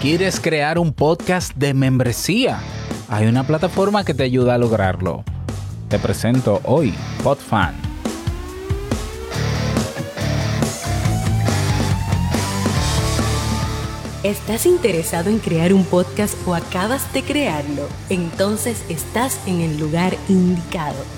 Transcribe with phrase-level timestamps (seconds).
[0.00, 2.60] ¿Quieres crear un podcast de membresía?
[3.08, 5.24] Hay una plataforma que te ayuda a lograrlo.
[5.88, 6.94] Te presento hoy
[7.24, 7.74] PodFan.
[14.22, 17.88] ¿Estás interesado en crear un podcast o acabas de crearlo?
[18.08, 21.17] Entonces estás en el lugar indicado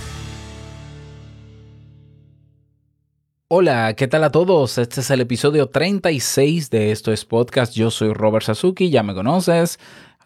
[3.53, 4.77] Hola, ¿qué tal a todos?
[4.77, 7.73] Este es el episodio 36 de Esto es Podcast.
[7.73, 9.77] Yo soy Robert Sasuki, ya me conoces,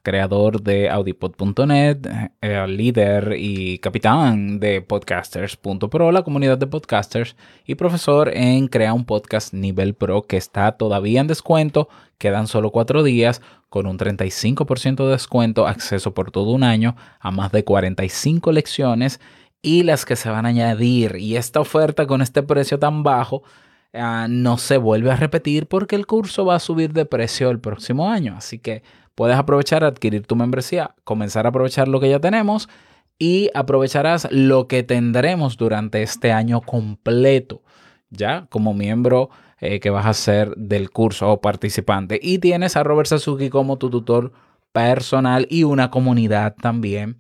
[0.03, 2.05] creador de audipod.net,
[2.39, 9.05] eh, líder y capitán de podcasters.pro, la comunidad de podcasters, y profesor en Crea un
[9.05, 11.89] Podcast Nivel Pro que está todavía en descuento.
[12.20, 17.32] Quedan solo cuatro días con un 35% de descuento, acceso por todo un año a
[17.32, 19.20] más de 45 lecciones
[19.66, 21.16] y las que se van a añadir.
[21.18, 23.41] Y esta oferta con este precio tan bajo
[23.94, 27.60] ah, no se vuelve a repetir porque el curso va a subir de precio el
[27.60, 28.35] próximo año.
[28.38, 28.84] Así que
[29.16, 32.70] puedes aprovechar, adquirir tu membresía, comenzar a aprovechar lo que ya tenemos
[33.18, 37.63] y aprovecharás lo que tendremos durante este año completo,
[38.12, 42.20] ya como miembro eh, que vas a ser del curso o participante.
[42.22, 44.32] Y tienes a Robert Sasuki como tu tutor
[44.74, 47.18] personal y una comunidad también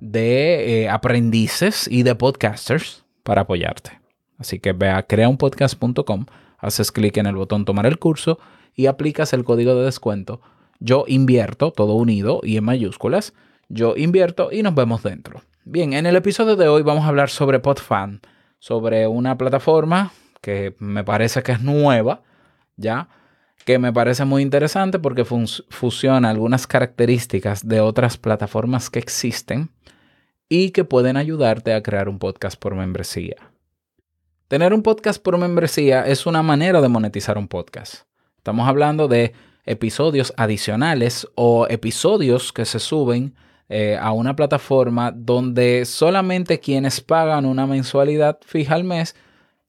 [0.00, 4.00] de eh, aprendices y de podcasters para apoyarte.
[4.38, 6.26] Así que ve a creaunpodcast.com,
[6.58, 8.38] haces clic en el botón tomar el curso
[8.74, 10.40] y aplicas el código de descuento.
[10.78, 13.34] Yo invierto, todo unido y en mayúsculas.
[13.68, 15.42] Yo invierto y nos vemos dentro.
[15.64, 18.20] Bien, en el episodio de hoy vamos a hablar sobre PodFan,
[18.58, 22.22] sobre una plataforma que me parece que es nueva,
[22.76, 23.08] ¿ya?
[23.64, 29.70] Que me parece muy interesante porque fusiona algunas características de otras plataformas que existen
[30.48, 33.36] y que pueden ayudarte a crear un podcast por membresía.
[34.48, 38.06] Tener un podcast por membresía es una manera de monetizar un podcast.
[38.38, 39.34] Estamos hablando de
[39.66, 43.34] episodios adicionales o episodios que se suben
[43.68, 49.14] eh, a una plataforma donde solamente quienes pagan una mensualidad fija al mes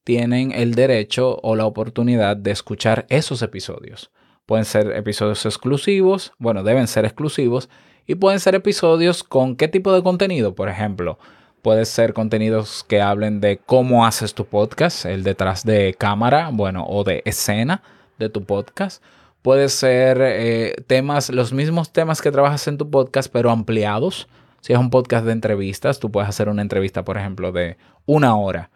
[0.05, 4.11] tienen el derecho o la oportunidad de escuchar esos episodios.
[4.45, 7.69] Pueden ser episodios exclusivos, bueno, deben ser exclusivos
[8.09, 11.19] y pueden ser episodios con qué tipo de contenido, por ejemplo.
[11.61, 16.87] Puede ser contenidos que hablen de cómo haces tu podcast, el detrás de cámara, bueno,
[16.87, 17.83] o de escena
[18.17, 19.03] de tu podcast.
[19.43, 24.27] Puede ser eh, temas, los mismos temas que trabajas en tu podcast, pero ampliados.
[24.61, 27.77] Si es un podcast de entrevistas, tú puedes hacer una entrevista, por ejemplo, de
[28.07, 28.71] una hora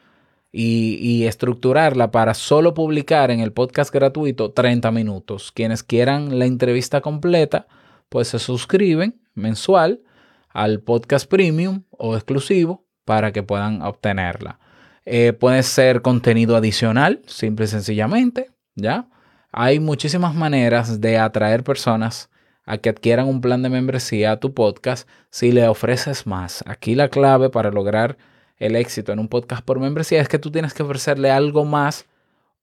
[0.51, 5.51] y, y, estructurarla para solo publicar en el podcast gratuito 30 minutos.
[5.51, 7.65] Quienes quieran la entrevista completa,
[8.09, 10.01] pues se suscriben mensual
[10.49, 14.59] al podcast premium o exclusivo para que puedan obtenerla.
[15.05, 19.07] Eh, puede ser contenido adicional, simple y sencillamente, ¿ya?
[19.51, 22.29] Hay muchísimas maneras de atraer personas
[22.65, 26.63] a que adquieran un plan de membresía a tu podcast si le ofreces más.
[26.65, 28.17] Aquí la clave para lograr
[28.57, 32.05] el éxito en un podcast por membresía es que tú tienes que ofrecerle algo más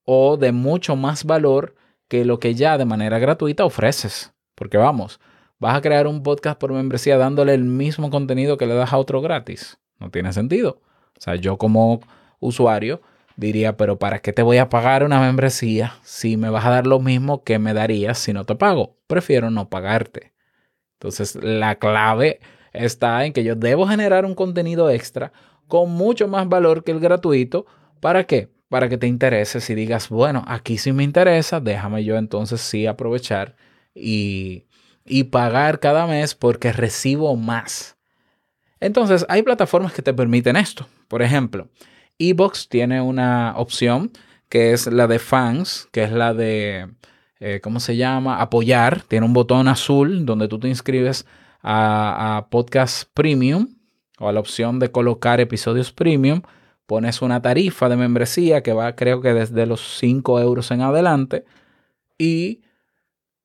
[0.04, 1.75] o de mucho más valor
[2.08, 4.32] que lo que ya de manera gratuita ofreces.
[4.54, 5.20] Porque vamos,
[5.60, 8.98] vas a crear un podcast por membresía dándole el mismo contenido que le das a
[8.98, 9.78] otro gratis.
[10.00, 10.81] No tiene sentido.
[11.16, 12.00] O sea, yo como
[12.41, 13.03] usuario
[13.37, 16.87] diría, pero ¿para qué te voy a pagar una membresía si me vas a dar
[16.87, 18.97] lo mismo que me darías si no te pago?
[19.06, 20.32] Prefiero no pagarte.
[20.94, 22.41] Entonces, la clave
[22.72, 25.32] está en que yo debo generar un contenido extra
[25.69, 27.66] con mucho más valor que el gratuito.
[28.00, 28.49] ¿Para qué?
[28.69, 32.87] Para que te intereses y digas, bueno, aquí sí me interesa, déjame yo entonces sí
[32.87, 33.56] aprovechar
[33.94, 34.66] y
[35.05, 37.97] y pagar cada mes porque recibo más.
[38.81, 40.87] Entonces, hay plataformas que te permiten esto.
[41.08, 41.69] Por ejemplo,
[42.19, 44.12] Ebox tiene una opción
[44.49, 46.88] que es la de fans, que es la de,
[47.38, 48.41] eh, ¿cómo se llama?
[48.41, 49.02] Apoyar.
[49.02, 51.26] Tiene un botón azul donde tú te inscribes
[51.62, 53.69] a, a Podcast Premium
[54.19, 56.43] o a la opción de colocar episodios premium.
[56.87, 61.44] Pones una tarifa de membresía que va creo que desde los 5 euros en adelante.
[62.19, 62.61] Y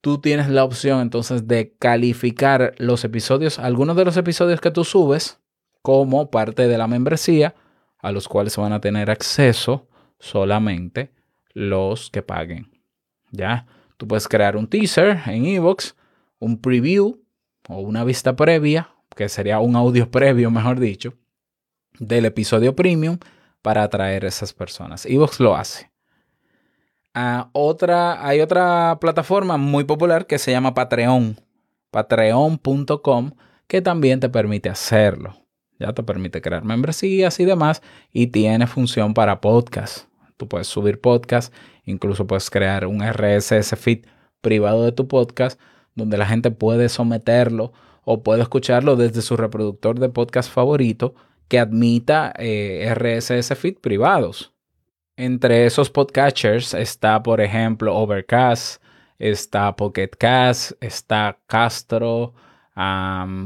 [0.06, 4.84] tú tienes la opción entonces de calificar los episodios, algunos de los episodios que tú
[4.84, 5.40] subes
[5.82, 7.56] como parte de la membresía,
[7.98, 9.88] a los cuales van a tener acceso
[10.20, 11.12] solamente
[11.56, 12.70] los que paguen.
[13.32, 13.66] ¿Ya?
[13.98, 15.96] Tú puedes crear un teaser en Evox,
[16.38, 17.24] un preview,
[17.68, 21.16] o una vista previa, que sería un audio previo, mejor dicho,
[21.98, 23.18] del episodio premium
[23.64, 25.08] para atraer a esas personas.
[25.08, 25.90] Evox lo hace.
[27.18, 31.38] Ah, otra, hay otra plataforma muy popular que se llama Patreon.
[31.90, 33.32] Patreon.com
[33.68, 35.34] que también te permite hacerlo.
[35.80, 37.82] Ya te permite crear membresías y demás
[38.12, 40.10] y tiene función para podcast.
[40.36, 41.54] Tú puedes subir podcast,
[41.86, 44.06] incluso puedes crear un RSS feed
[44.42, 45.58] privado de tu podcast
[45.96, 47.72] donde la gente puede someterlo
[48.04, 51.16] o puede escucharlo desde su reproductor de podcast favorito
[51.48, 54.55] que admita eh, RSS feed privados.
[55.18, 58.84] Entre esos podcatchers está, por ejemplo, Overcast,
[59.18, 62.34] está Pocket Cast, está Castro,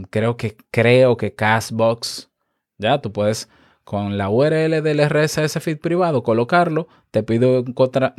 [0.09, 2.31] creo que creo que Castbox.
[2.79, 3.49] Ya, tú puedes
[3.83, 7.63] con la URL del RSS feed privado colocarlo, te pide,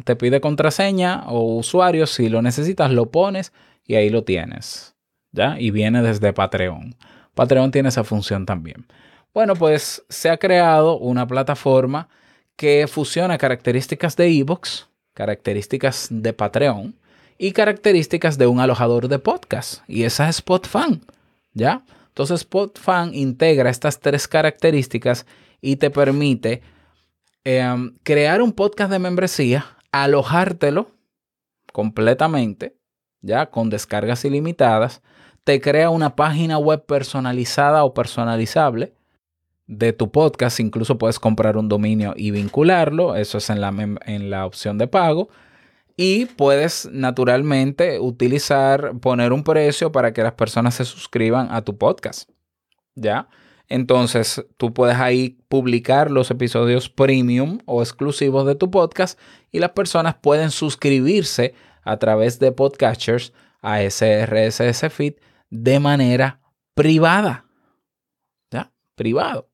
[0.04, 3.52] te pide contraseña o usuario, si lo necesitas lo pones
[3.84, 4.94] y ahí lo tienes.
[5.32, 5.58] ¿Ya?
[5.58, 6.94] Y viene desde Patreon.
[7.34, 8.86] Patreon tiene esa función también.
[9.34, 12.08] Bueno, pues se ha creado una plataforma
[12.60, 16.94] que fusiona características de Evox, características de Patreon
[17.38, 19.82] y características de un alojador de podcast.
[19.88, 21.00] Y esa es SpotFan,
[21.54, 21.86] ¿ya?
[22.08, 25.24] Entonces SpotFan integra estas tres características
[25.62, 26.60] y te permite
[27.44, 30.90] em, crear un podcast de membresía, alojártelo
[31.72, 32.76] completamente,
[33.22, 33.46] ¿ya?
[33.46, 35.00] Con descargas ilimitadas.
[35.44, 38.92] Te crea una página web personalizada o personalizable
[39.70, 40.60] de tu podcast.
[40.60, 43.14] Incluso puedes comprar un dominio y vincularlo.
[43.14, 43.68] Eso es en la,
[44.04, 45.30] en la opción de pago.
[45.96, 51.78] Y puedes naturalmente utilizar, poner un precio para que las personas se suscriban a tu
[51.78, 52.28] podcast.
[52.96, 53.28] ¿Ya?
[53.68, 59.18] Entonces tú puedes ahí publicar los episodios premium o exclusivos de tu podcast
[59.52, 63.32] y las personas pueden suscribirse a través de podcatchers
[63.62, 65.14] a ese RSS feed
[65.50, 66.40] de manera
[66.74, 67.46] privada.
[68.50, 68.72] ¿Ya?
[68.96, 69.49] Privado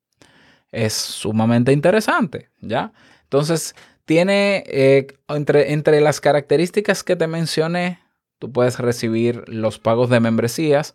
[0.77, 2.93] es sumamente interesante, ¿ya?
[3.25, 3.75] Entonces,
[4.05, 7.99] tiene eh, entre, entre las características que te mencioné,
[8.39, 10.95] tú puedes recibir los pagos de membresías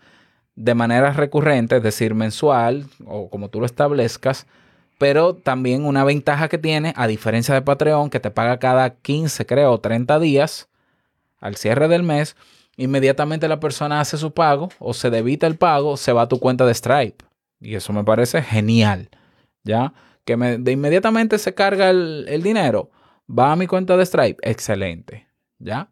[0.56, 4.46] de manera recurrente, es decir, mensual o como tú lo establezcas,
[5.00, 9.46] pero también una ventaja que tiene, a diferencia de Patreon, que te paga cada 15,
[9.48, 10.70] creo, 30 días
[11.40, 12.36] al cierre del mes,
[12.78, 16.40] inmediatamente la persona hace su pago o se debita el pago, se va a tu
[16.40, 17.26] cuenta de Stripe.
[17.60, 19.10] Y eso me parece genial.
[19.64, 19.94] ¿Ya?
[20.26, 22.92] Que de inmediatamente se carga el, dinero,
[23.28, 25.28] va a mi cuenta de Stripe, excelente,
[25.60, 25.90] ¿ya?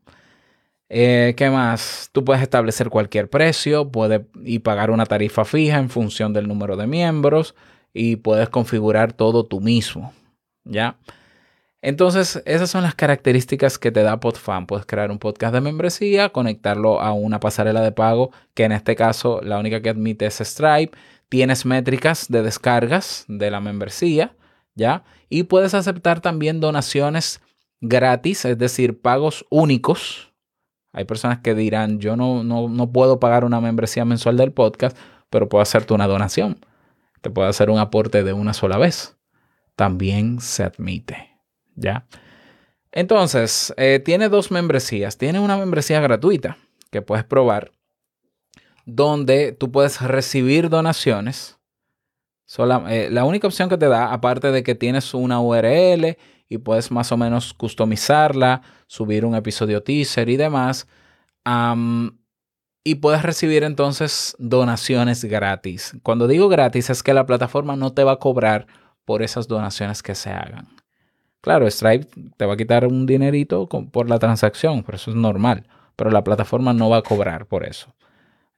[0.90, 2.10] Eh, ¿Qué más?
[2.12, 6.76] Tú puedes establecer cualquier precio puedes, y pagar una tarifa fija en función del número
[6.78, 7.56] de miembros
[7.94, 10.14] y puedes configurar todo tú mismo,
[10.64, 10.98] ¿ya?
[11.82, 14.68] Entonces, esas son las características que te da PodFan.
[14.68, 18.96] Puedes crear un podcast de membresía, conectarlo a una pasarela de pago, que en este
[18.96, 20.98] caso la única que admite es Stripe.
[21.30, 24.36] Tienes métricas de descargas de la membresía,
[24.76, 25.04] ¿ya?
[25.30, 27.42] Y puedes aceptar también donaciones
[27.82, 30.34] gratis, es decir, pagos únicos.
[30.92, 34.98] Hay personas que dirán, yo no, no, puedo pagar una membresía mensual del podcast,
[35.30, 36.66] pero puedo hacerte una donación.
[37.22, 39.18] Te puedo hacer un aporte de una sola vez.
[39.76, 41.38] También se admite,
[41.76, 42.08] ¿ya?
[42.92, 45.18] Entonces, eh, tiene dos membresías.
[45.18, 46.58] Tiene una membresía gratuita
[46.90, 47.72] que puedes probar
[48.96, 51.58] donde tú puedes recibir donaciones.
[52.90, 56.90] Eh, la única opción que te da, aparte de que tienes una URL y puedes
[56.92, 60.88] más o menos customizarla, subir un episodio teaser y demás,
[62.84, 65.96] y puedes recibir entonces donaciones gratis.
[66.02, 68.68] Cuando digo gratis es que la plataforma no te va a cobrar
[69.06, 70.68] por esas donaciones que se hagan.
[71.42, 75.68] Claro, Stripe te va a quitar un dinerito por la transacción, pero eso es normal,
[75.96, 77.94] pero la plataforma no va a cobrar por eso.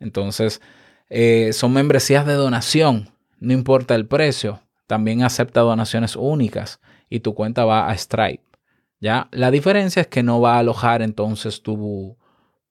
[0.02, 0.62] Entonces,
[1.10, 7.34] eh, son membresías de donación, no importa el precio, también acepta donaciones únicas y tu
[7.34, 8.44] cuenta va a Stripe.
[9.00, 9.30] ¿ya?
[9.32, 12.18] La diferencia es que no va a alojar entonces tu,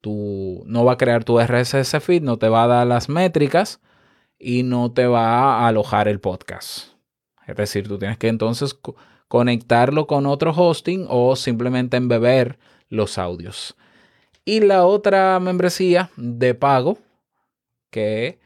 [0.01, 3.81] tu, no va a crear tu RSS feed, no te va a dar las métricas
[4.39, 6.89] y no te va a alojar el podcast.
[7.47, 8.79] Es decir, tú tienes que entonces
[9.29, 12.59] conectarlo con otro hosting o simplemente embeber
[12.89, 13.77] los audios.
[14.45, 16.99] Y la otra membresía de pago
[17.91, 18.41] que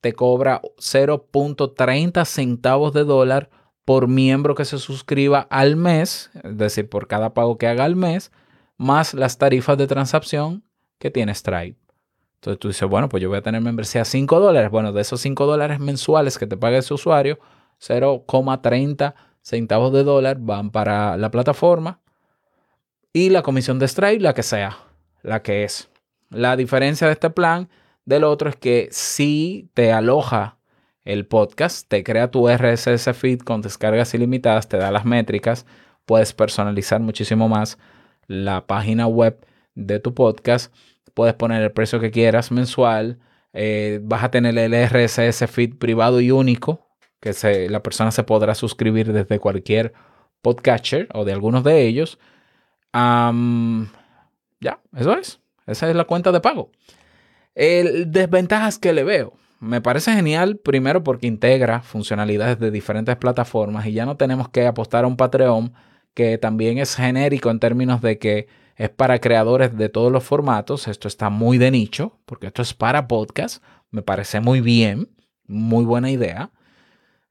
[0.00, 3.50] te cobra 0.30 centavos de dólar
[3.84, 7.96] por miembro que se suscriba al mes, es decir, por cada pago que haga al
[7.96, 8.30] mes,
[8.76, 10.62] más las tarifas de transacción
[10.98, 11.78] que tiene Stripe.
[12.34, 14.70] Entonces tú dices, bueno, pues yo voy a tener membresía 5 dólares.
[14.70, 17.38] Bueno, de esos 5 dólares mensuales que te paga ese usuario,
[17.80, 22.00] 0,30 centavos de dólar van para la plataforma
[23.12, 24.78] y la comisión de Stripe, la que sea,
[25.22, 25.88] la que es.
[26.30, 27.68] La diferencia de este plan
[28.08, 30.56] del otro es que si te aloja
[31.04, 35.66] el podcast, te crea tu RSS feed con descargas ilimitadas, te da las métricas,
[36.06, 37.76] puedes personalizar muchísimo más
[38.26, 40.74] la página web de tu podcast,
[41.12, 43.18] puedes poner el precio que quieras mensual,
[43.52, 46.88] eh, vas a tener el RSS feed privado y único,
[47.20, 49.92] que la persona se podrá suscribir desde cualquier
[50.40, 52.18] podcatcher o de algunos de ellos.
[52.94, 55.40] ya, eso es.
[55.66, 56.70] Esa es la cuenta de pago.
[57.58, 59.32] El, desventajas que le veo.
[59.58, 64.64] Me parece genial, primero porque integra funcionalidades de diferentes plataformas y ya no tenemos que
[64.64, 65.72] apostar a un Patreon
[66.14, 68.46] que también es genérico en términos de que
[68.76, 70.86] es para creadores de todos los formatos.
[70.86, 73.60] Esto está muy de nicho, porque esto es para podcast.
[73.90, 75.08] Me parece muy bien,
[75.48, 76.52] muy buena idea.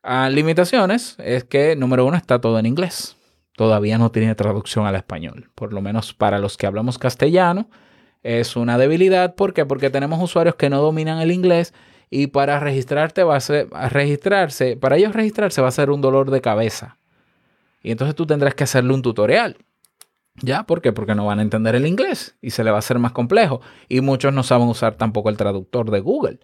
[0.03, 3.15] Ah, limitaciones es que, número uno, está todo en inglés.
[3.55, 5.50] Todavía no tiene traducción al español.
[5.55, 7.69] Por lo menos para los que hablamos castellano,
[8.27, 9.36] es una debilidad.
[9.36, 9.65] ¿Por qué?
[9.65, 11.74] Porque tenemos usuarios que no dominan el inglés
[12.10, 16.29] y para registrarte va a ser, registrarse, para ellos registrarse va a ser un dolor
[16.29, 16.98] de cabeza.
[17.81, 19.57] Y entonces tú tendrás que hacerle un tutorial.
[20.41, 20.63] ¿Ya?
[20.63, 20.91] ¿Por qué?
[20.91, 23.62] Porque no van a entender el inglés y se le va a hacer más complejo.
[23.88, 26.39] Y muchos no saben usar tampoco el traductor de Google.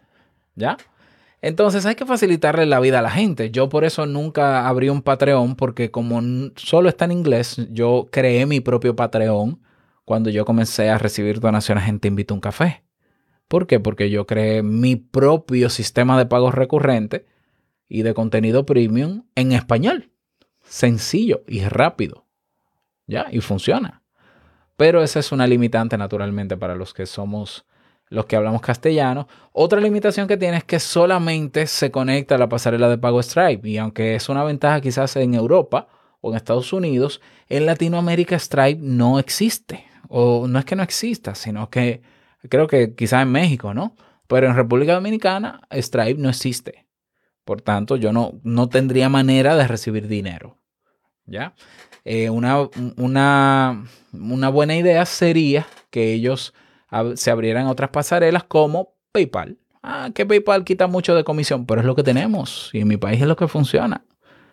[0.56, 0.78] ¿Ya?
[1.42, 3.52] Entonces hay que facilitarle la vida a la gente.
[3.52, 6.22] Yo por eso nunca abrí un Patreon porque como
[6.56, 9.60] solo está en inglés, yo creé mi propio Patreon
[10.06, 12.84] cuando yo comencé a recibir donaciones en Te Invito a un Café.
[13.48, 13.80] ¿Por qué?
[13.80, 17.26] Porque yo creé mi propio sistema de pagos recurrente
[17.88, 20.12] y de contenido premium en español.
[20.62, 22.26] Sencillo y rápido.
[23.08, 23.28] ¿ya?
[23.32, 24.02] Y funciona.
[24.78, 27.66] Pero esa es una limitante naturalmente para los que somos
[28.10, 29.28] los que hablamos castellano.
[29.54, 33.68] Otra limitación que tiene es que solamente se conecta a la pasarela de pago Stripe.
[33.68, 35.88] Y aunque es una ventaja quizás en Europa
[36.22, 39.86] o en Estados Unidos, en Latinoamérica Stripe no existe.
[40.10, 42.02] O no es que no exista, sino que
[42.50, 43.96] creo que quizás en México, ¿no?
[44.28, 46.86] Pero en República Dominicana Stripe no existe.
[47.46, 50.58] Por tanto, yo no, no tendría manera de recibir dinero.
[51.26, 51.54] ¿Ya?
[52.06, 56.54] Eh, una, una, una, buena idea sería que ellos
[57.16, 59.58] se abrieran otras pasarelas como PayPal.
[59.82, 62.98] Ah, que PayPal quita mucho de comisión, pero es lo que tenemos y en mi
[62.98, 64.06] país es lo que funciona.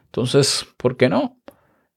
[0.06, 1.38] Entonces, ¿por qué no?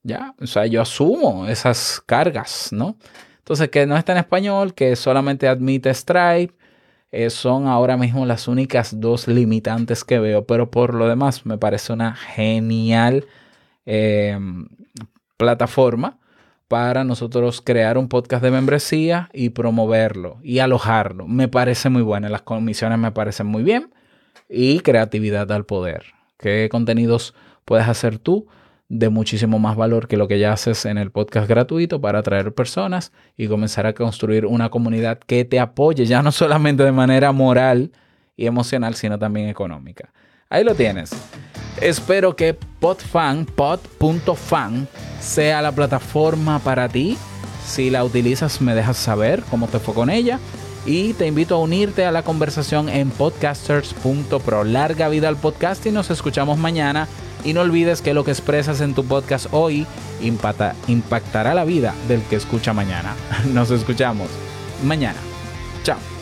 [0.03, 2.97] Ya, o sea, yo asumo esas cargas, ¿no?
[3.43, 6.53] Entonces, que no está en español, que solamente admite Stripe,
[7.11, 11.57] eh, son ahora mismo las únicas dos limitantes que veo, pero por lo demás me
[11.57, 13.25] parece una genial
[13.85, 14.39] eh,
[15.35, 16.19] plataforma
[16.69, 21.27] para nosotros crear un podcast de membresía y promoverlo y alojarlo.
[21.27, 23.93] Me parece muy buena, las comisiones me parecen muy bien
[24.47, 26.05] y creatividad al poder.
[26.37, 27.35] ¿Qué contenidos
[27.65, 28.47] puedes hacer tú
[28.93, 32.53] de muchísimo más valor que lo que ya haces en el podcast gratuito para atraer
[32.53, 37.31] personas y comenzar a construir una comunidad que te apoye ya no solamente de manera
[37.31, 37.91] moral
[38.37, 40.13] y emocional, sino también económica?
[40.47, 41.09] Ahí lo tienes.
[41.81, 44.87] Espero que podfan, pod.fan,
[45.19, 47.17] sea la plataforma para ti.
[47.65, 50.39] Si la utilizas, me dejas saber cómo te fue con ella.
[50.85, 54.65] Y te invito a unirte a la conversación en podcasters.pro.
[54.65, 57.07] Larga vida al podcast y nos escuchamos mañana.
[57.43, 59.85] Y no olvides que lo que expresas en tu podcast hoy
[60.87, 63.15] impactará la vida del que escucha mañana.
[63.53, 64.29] Nos escuchamos
[64.83, 65.19] mañana.
[65.83, 66.12] Chao.